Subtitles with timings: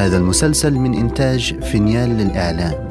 [0.00, 2.88] هذا المسلسل من إنتاج فينيال للإعلام.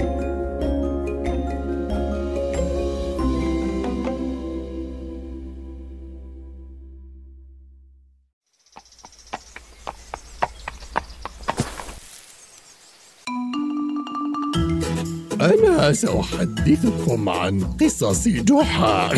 [15.42, 19.10] أنا سأحدثكم عن قصص جحا.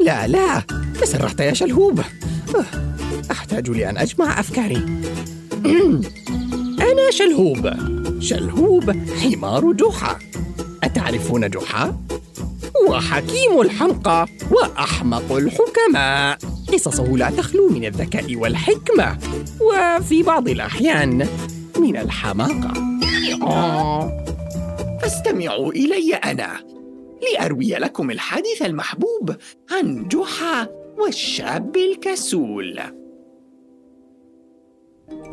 [0.00, 0.62] لا لا
[1.00, 2.00] تسرحت يا شلهوب.
[3.52, 4.84] أحتاج لأن أجمع أفكاري.
[6.90, 7.70] أنا شلهوب.
[8.20, 8.90] شلهوب
[9.22, 10.18] حمار جحا.
[10.82, 11.96] أتعرفون جحا؟
[12.76, 16.38] هو حكيم الحمقى وأحمق الحكماء.
[16.72, 19.18] قصصه لا تخلو من الذكاء والحكمة
[19.60, 21.28] وفي بعض الأحيان
[21.78, 22.72] من الحماقة.
[25.02, 26.60] فاستمعوا إلي أنا
[27.22, 29.36] لأروي لكم الحديث المحبوب
[29.70, 33.01] عن جحا والشاب الكسول.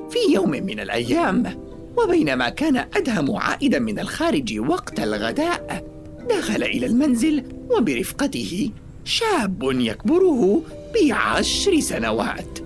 [0.09, 5.83] في يوم من الأيام وبينما كان أدهم عائدا من الخارج وقت الغداء
[6.29, 8.71] دخل إلى المنزل وبرفقته
[9.05, 10.61] شاب يكبره
[10.95, 12.59] بعشر سنوات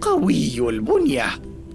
[0.00, 1.26] قوي البنية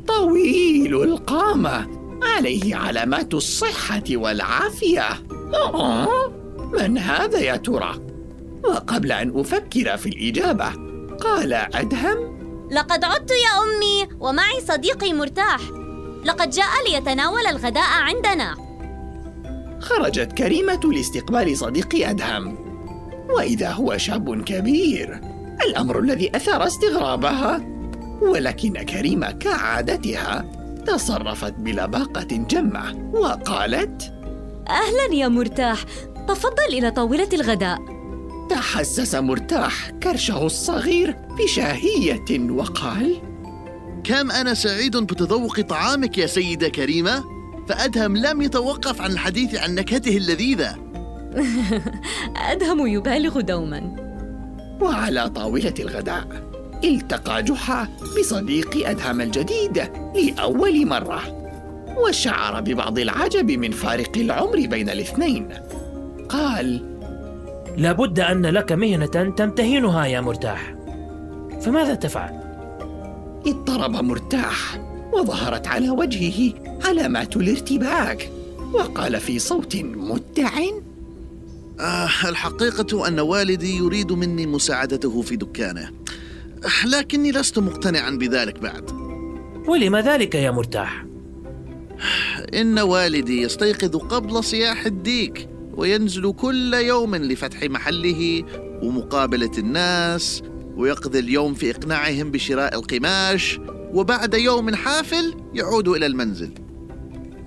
[0.07, 1.87] طويل القامة
[2.23, 5.09] عليه علامات الصحة والعافية
[6.73, 7.99] من هذا يا ترى؟
[8.63, 10.71] وقبل أن أفكر في الإجابة
[11.19, 12.36] قال أدهم
[12.71, 15.59] لقد عدت يا أمي ومعي صديقي مرتاح.
[16.25, 18.55] لقد جاء ليتناول الغداء عندنا.
[19.79, 22.57] خرجت كريمة لاستقبال صديق أدهم.
[23.29, 25.21] وإذا هو شاب كبير
[25.67, 27.61] الأمر الذي أثار استغرابها.
[28.21, 30.45] ولكن كريمة كعادتها
[30.85, 34.13] تصرفت بلباقة جمة وقالت
[34.69, 35.83] أهلا يا مرتاح.
[36.27, 37.96] تفضل إلى طاولة الغداء.
[38.49, 43.21] تحسس مرتاح كرشه الصغير بشهية وقال
[44.03, 47.23] كم أنا سعيد بتذوق طعامك يا سيدة كريمة
[47.67, 50.75] فأدهم لم يتوقف عن الحديث عن نكهته اللذيذة.
[52.51, 53.95] أدهم يبالغ دوما.
[54.81, 56.27] وعلى طاولة الغداء
[56.83, 57.87] التقى جحا
[58.19, 59.77] بصديق أدهم الجديد
[60.15, 61.21] لأول مرة
[61.97, 65.49] وشعر ببعض العجب من فارق العمر بين الاثنين.
[66.29, 66.96] قال
[67.77, 70.75] لابد أن لك مهنة تمتهنها يا مرتاح
[71.61, 72.47] فماذا تفعل؟
[73.47, 74.81] اضطرب مرتاح
[75.13, 76.53] وظهرت على وجهه
[76.85, 78.31] علامات الارتباك
[78.73, 80.49] وقال في صوت متع
[81.79, 85.89] آه الحقيقة أن والدي يريد مني مساعدته في دكانه
[86.85, 88.91] لكني لست مقتنعا بذلك بعد
[89.67, 91.05] ولم ذلك يا مرتاح؟
[92.53, 98.43] إن والدي يستيقظ قبل صياح الديك وينزل كل يوم لفتح محله
[98.83, 100.41] ومقابلة الناس
[100.75, 103.59] ويقضي اليوم في إقناعهم بشراء القماش
[103.93, 106.49] وبعد يوم حافل يعود إلى المنزل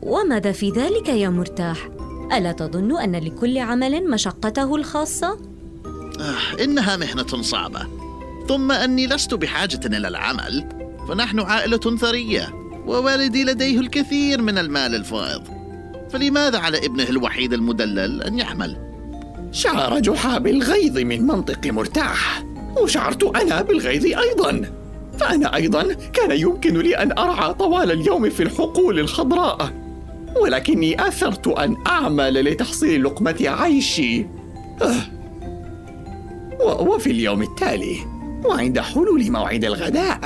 [0.03, 1.89] وماذا في ذلك يا مرتاح؟
[2.33, 5.39] ألا تظن أن لكل عمل مشقته الخاصة؟
[6.21, 7.87] آه إنها مهنة صعبة
[8.49, 10.69] ثم أني لست بحاجة إلى العمل
[11.09, 12.55] فنحن عائلة ثرية
[12.87, 15.60] ووالدي لديه الكثير من المال الفائض
[16.13, 18.77] فلماذا على ابنه الوحيد المدلل أن يحمل؟
[19.53, 22.45] شعر جحا بالغيظ من منطق مرتاح
[22.83, 24.63] وشعرت أنا بالغيظ أيضا
[25.19, 25.83] فأنا أيضا
[26.13, 29.73] كان يمكن لي أن أرعى طوال اليوم في الحقول الخضراء
[30.37, 34.27] ولكني آثرت أن أعمل لتحصيل لقمة عيشي
[34.83, 35.03] أه.
[36.63, 37.97] وفي اليوم التالي
[38.45, 40.21] وعند حلول موعد الغداء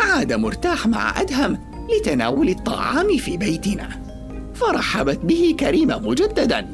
[0.00, 1.58] عاد مرتاح مع أدهم
[1.96, 4.03] لتناول الطعام في بيتنا
[4.54, 6.66] فرحبت به كريمة مجددا.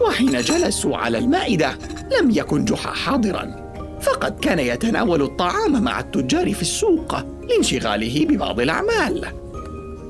[0.00, 1.78] وحين جلسوا على المائدة
[2.20, 3.68] لم يكن جحا حاضرا.
[4.00, 7.16] فقد كان يتناول الطعام مع التجار في السوق
[7.48, 9.24] لانشغاله ببعض الأعمال.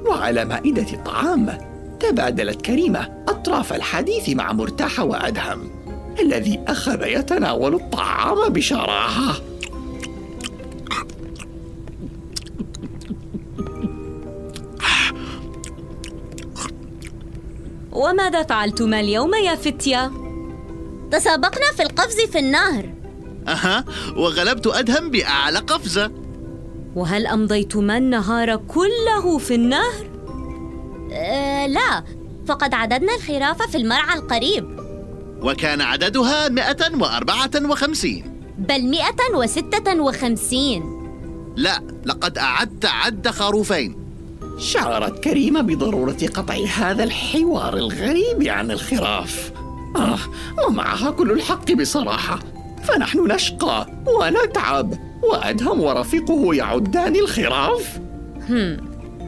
[0.07, 1.59] وعلى مائدة الطعام
[2.01, 5.71] تبادلت كريمة أطراف الحديث مع مرتاح وأدهم
[6.21, 9.37] الذي أخذ يتناول الطعام بشراهة.
[17.99, 20.11] وماذا فعلتما اليوم يا فتية؟
[21.11, 22.95] تسابقنا في القفز في النهر.
[23.49, 23.85] أها
[24.17, 26.11] وغلبت أدهم بأعلى قفزة.
[26.97, 30.11] وهل أمضيتما النهار كله في النهر؟
[31.13, 32.05] أه لا
[32.47, 34.79] فقد عددنا الخرافة في المرعى القريب.
[35.43, 40.99] وكان عددها 154 بل 156
[41.57, 43.98] لا لقد أعدت عد خروفين.
[44.59, 49.53] شعرت كريمة بضرورة قطع هذا الحوار الغريب عن الخراف.
[49.97, 50.19] آه
[50.67, 52.39] ومعها كل الحق بصراحة.
[52.85, 58.01] فنحن نشقى ونتعب وأدهم ورفيقه يعدان الخراف.
[58.51, 58.77] هم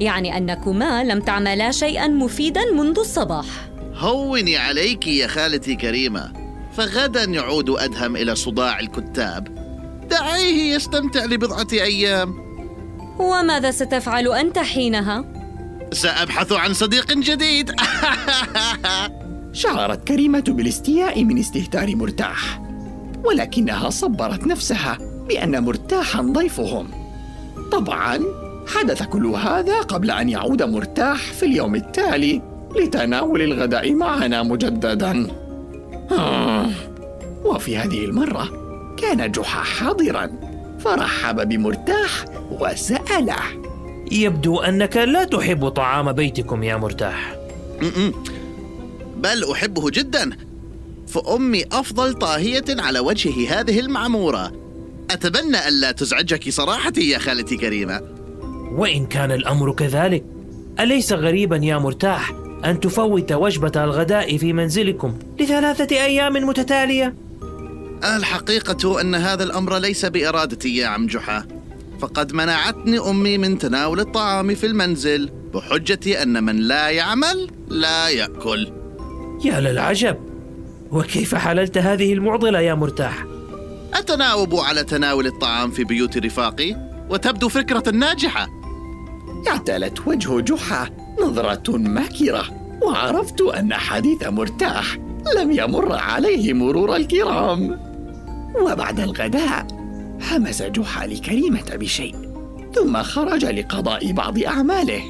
[0.00, 3.46] يعني أنكما لم تعملا شيئا مفيدا منذ الصباح.
[3.94, 6.32] هوني عليك يا خالتي كريمة.
[6.76, 9.48] فغدا يعود أدهم إلى صداع الكتاب.
[10.10, 12.49] دعيه يستمتع لبضعة أيام.
[13.20, 15.24] وماذا ستفعل أنت حينها؟
[15.92, 17.70] سأبحث عن صديق جديد
[19.52, 22.60] شعرت كريمة بالاستياء من استهتار مرتاح
[23.24, 26.88] ولكنها صبرت نفسها بأن مرتاحا ضيفهم
[27.72, 28.20] طبعا
[28.66, 32.42] حدث كل هذا قبل أن يعود مرتاح في اليوم التالي
[32.76, 35.26] لتناول الغداء معنا مجددا
[36.10, 36.70] آه.
[37.44, 38.48] وفي هذه المرة
[38.96, 40.49] كان جحا حاضرا
[40.84, 43.36] فرحب بمرتاح وسأله.
[44.12, 47.36] يبدو أنك لا تحب طعام بيتكم يا مرتاح.
[47.82, 48.12] م-م.
[49.16, 50.30] بل أحبه جدا.
[51.08, 54.52] فأمي أفضل طاهية على وجه هذه المعمورة.
[55.10, 58.00] أتمنى ألا تزعجك صراحتي يا خالتي كريمة.
[58.72, 60.24] وإن كان الأمر كذلك
[60.80, 62.32] أليس غريبا يا مرتاح
[62.64, 67.14] أن تفوت وجبة الغداء في منزلكم لثلاثة أيام متتالية؟
[68.04, 71.46] الحقيقة أن هذا الأمر ليس بإرادتي يا عم جحا.
[72.00, 78.72] فقد منعتني أمي من تناول الطعام في المنزل بحجة أن من لا يعمل لا يأكل.
[79.44, 80.16] يا للعجب!
[80.90, 83.24] وكيف حللت هذه المعضلة يا مرتاح؟
[83.94, 86.76] أتناوب على تناول الطعام في بيوت رفاقي
[87.10, 88.48] وتبدو فكرة ناجحة.
[89.48, 90.90] اعتلت وجه جحا
[91.22, 92.44] نظرة ماكرة
[92.82, 94.98] وعرفت أن حديث مرتاح
[95.36, 97.89] لم يمر عليه مرور الكرام.
[98.56, 99.66] وبعد الغداء
[100.30, 102.14] همس جحا لكريمة بشيء
[102.74, 105.02] ثم خرج لقضاء بعض أعماله.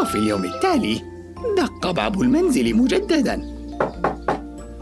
[0.00, 1.00] وفي اليوم التالي
[1.56, 3.52] دق باب المنزل مجددا.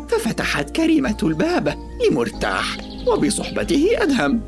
[0.08, 1.74] ففتحت كريمة الباب
[2.10, 2.76] لمرتاح
[3.06, 4.40] وبصحبته أدهم.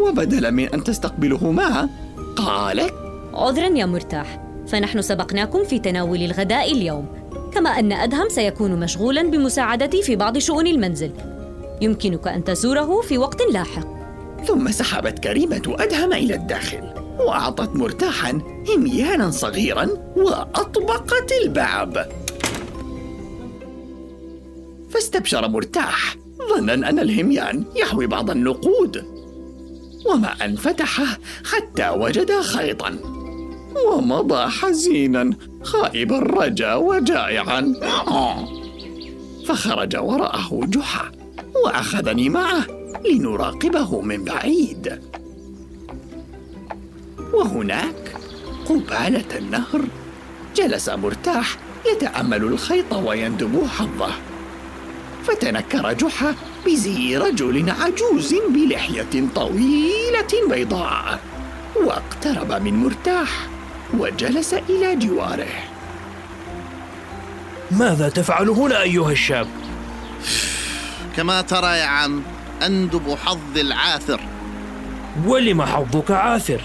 [0.00, 1.88] وبدلا من أن تستقبله معه
[2.36, 2.94] قالت
[3.34, 7.06] عذرا يا مرتاح فنحن سبقناكم في تناول الغداء اليوم.
[7.52, 11.12] كما أن أدهم سيكون مشغولا بمساعدتي في بعض شؤون المنزل.
[11.80, 13.86] يمكنك أن تزوره في وقت لاحق.
[14.46, 16.82] ثم سحبت كريمة أدهم إلى الداخل
[17.18, 18.40] وأعطت مرتاحا
[18.74, 22.12] هميانا صغيرا وأطبقت الباب.
[24.90, 26.16] فاستبشر مرتاح
[26.54, 29.04] ظنا أن الهميان يحوي بعض النقود.
[30.06, 32.98] وما أن فتحه حتى وجد خيطا.
[33.76, 35.30] ومضى حزينا
[35.62, 37.74] خائب الرجا وجائعا.
[39.46, 41.12] فخرج وراءه جحا
[41.64, 42.66] وأخذني معه
[43.06, 45.00] لنراقبه من بعيد.
[47.32, 48.16] وهناك
[48.68, 49.82] قبالة النهر
[50.56, 51.56] جلس مرتاح
[51.92, 54.12] يتأمل الخيط ويندب حظه.
[55.24, 56.34] فتنكر جحا
[56.66, 61.20] بزي رجل عجوز بلحية طويلة بيضاء
[61.76, 63.48] واقترب من مرتاح.
[63.98, 65.48] وجلس إلى جواره
[67.70, 69.48] ماذا تفعل هنا أيها الشاب؟
[71.16, 72.22] كما ترى يا عم
[72.62, 74.20] أندب حظ العاثر
[75.26, 76.60] ولم حظك عاثر؟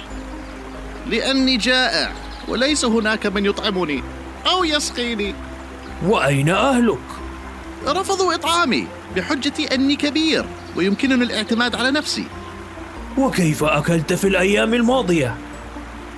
[1.07, 2.11] لأني جائع
[2.47, 4.03] وليس هناك من يطعمني
[4.47, 5.33] أو يسقيني
[6.05, 6.99] وأين أهلك؟
[7.87, 10.45] رفضوا إطعامي بحجة أني كبير
[10.75, 12.27] ويمكنني الاعتماد على نفسي
[13.17, 15.35] وكيف أكلت في الأيام الماضية؟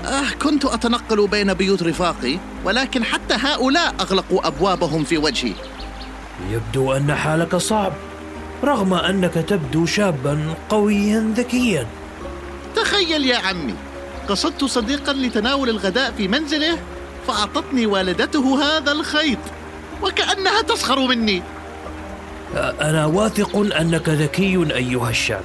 [0.06, 5.54] آه كنت أتنقل بين بيوت رفاقي ولكن حتى هؤلاء أغلقوا أبوابهم في وجهي.
[6.50, 7.94] يبدو أن حالك صعب
[8.63, 11.88] رغم أنك تبدو شابا قويا ذكيا.
[12.75, 13.75] تخيل يا عمي
[14.30, 16.77] قصدت صديقا لتناول الغداء في منزله
[17.27, 19.39] فأعطتني والدته هذا الخيط
[20.01, 21.42] وكأنها تسخر مني.
[22.56, 25.44] أنا واثق أنك ذكي أيها الشاب.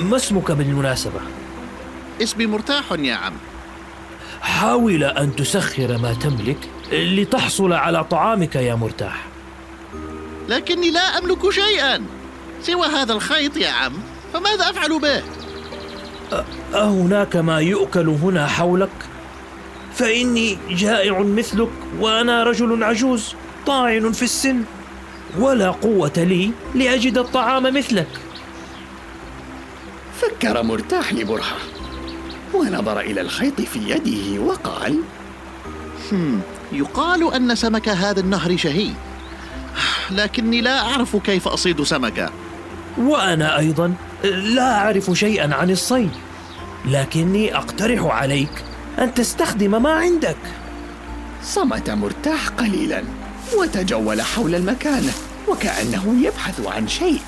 [0.00, 1.20] ما اسمك بالمناسبة؟
[2.22, 3.34] اسمي مرتاح يا عم.
[4.40, 6.58] حاول أن تسخر ما تملك
[6.92, 9.26] لتحصل على طعامك يا مرتاح.
[10.48, 12.04] لكني لا أملك شيئا.
[12.62, 13.92] سوى هذا الخيط يا عم.
[14.32, 15.22] فماذا أفعل به؟
[16.74, 18.90] أهناك ما يؤكل هنا حولك؟
[19.94, 21.70] فإني جائع مثلك
[22.00, 23.34] وأنا رجل عجوز
[23.66, 24.62] طاعن في السن.
[25.38, 28.08] ولا قوة لي لأجد الطعام مثلك.
[30.20, 31.56] فكر مرتاح لبرهة.
[32.60, 35.00] ونظر إلى الخيط في يده وقال
[36.12, 36.40] هم
[36.72, 38.90] يقال أن سمك هذا النهر شهي
[40.10, 42.30] لكني لا أعرف كيف أصيد سمكة.
[42.98, 43.94] وأنا أيضا
[44.24, 46.10] لا أعرف شيئا عن الصيد
[46.84, 48.64] لكني أقترح عليك
[48.98, 50.36] أن تستخدم ما عندك.
[51.44, 53.02] صمت مرتاح قليلا
[53.58, 55.10] وتجول حول المكان
[55.48, 57.22] وكأنه يبحث عن شيء.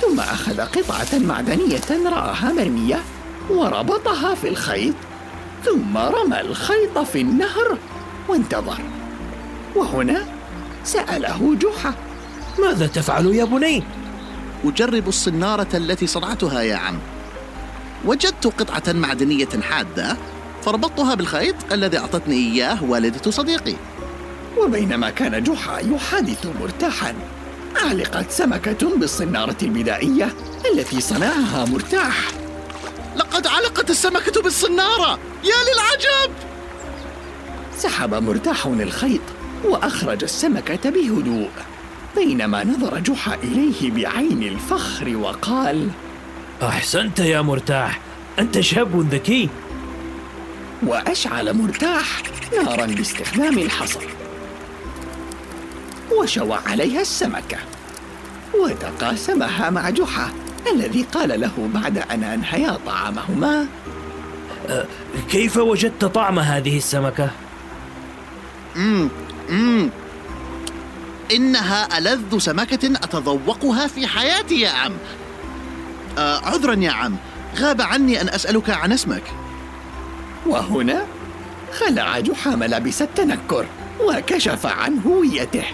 [0.00, 3.00] ثم أخذ قطعة معدنية رآها مرمية
[3.50, 4.94] وربطها في الخيط
[5.64, 7.78] ثم رمى الخيط في النهر
[8.28, 8.78] وانتظر.
[9.76, 10.26] وهنا
[10.84, 11.94] سأله جحا
[12.58, 13.82] ماذا تفعل يا بني؟
[14.64, 16.98] أجرب الصنارة التي صنعتها يا عم.
[18.04, 20.16] وجدت قطعة معدنية حادة
[20.62, 23.74] فربطتها بالخيط الذي أعطتني إياه والدة صديقي.
[24.58, 27.14] وبينما كان جحا يحادث مرتاحا
[27.76, 30.34] علقت سمكة بالصنارة البدائية
[30.74, 32.41] التي صنعها مرتاح.
[33.16, 35.18] لقد علقت السمكة بالصنارة.
[35.44, 36.32] يا للعجب!
[37.78, 39.20] سحب مرتاح الخيط
[39.64, 41.50] وأخرج السمكة بهدوء
[42.16, 45.88] بينما نظر جحا إليه بعين الفخر وقال
[46.62, 48.00] أحسنت يا مرتاح
[48.38, 49.48] أنت شاب ذكي.
[50.86, 52.22] وأشعل مرتاح
[52.56, 54.00] نارا باستخدام الحصر
[56.12, 57.58] وشوى عليها السمكة
[58.54, 60.30] وتقاسمها مع جحا.
[60.74, 63.66] الذي قال له بعد أن أنهيا طعامهما
[65.30, 67.30] كيف وجدت طعم هذه السمكة؟
[68.76, 69.08] مم.
[69.50, 69.90] مم.
[71.32, 74.92] إنها ألذ سمكة أتذوقها في حياتي يا عم
[76.18, 77.16] آه عذرا يا عم
[77.56, 79.22] غاب عني أن أسألك عن اسمك
[80.46, 81.04] وهنا
[81.72, 83.66] خلع جحا ملابس التنكر
[84.00, 85.64] وكشف عن هويته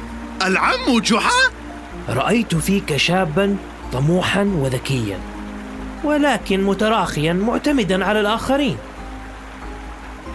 [0.42, 1.50] العم جحا؟
[2.08, 3.56] رأيت فيك شابا
[3.92, 5.18] طموحا وذكيا
[6.04, 8.76] ولكن متراخيا معتمدا على الآخرين.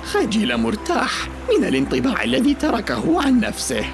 [0.04, 3.86] خجل مرتاح من الانطباع الذي تركه عن نفسه.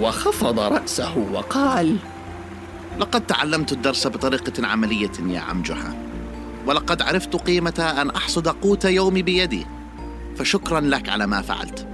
[0.00, 1.96] وخفض رأسه وقال
[2.98, 5.94] لقد تعلمت الدرس بطريقة عملية يا عم جحا
[6.66, 9.66] ولقد عرفت قيمة أن أحصد قوت يومي بيدي
[10.36, 11.86] فشكرا لك على ما فعلت.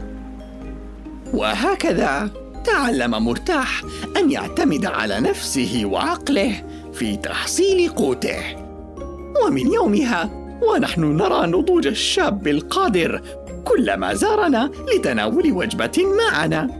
[1.32, 2.30] وهكذا
[2.64, 3.82] تعلم مرتاح
[4.16, 6.64] أن يعتمد على نفسه وعقله.
[6.98, 8.56] في تحصيل قوته.
[9.44, 10.30] ومن يومها
[10.62, 13.22] ونحن نرى نضوج الشاب القادر
[13.64, 16.70] كلما زارنا لتناول وجبة معنا.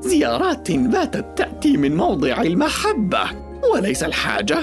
[0.00, 3.20] زيارات باتت تأتي من موضع المحبة
[3.72, 4.58] وليس الحاجة.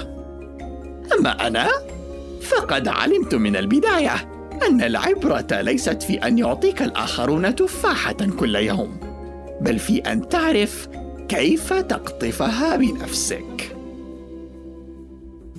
[1.20, 1.68] أما أنا
[2.42, 4.16] فقد علمت من البداية
[4.68, 9.00] أن العبرة ليست في أن يعطيك الآخرون تفاحة كل يوم
[9.62, 10.88] بل في أن تعرف
[11.30, 13.71] كيف تقطفها بنفسك.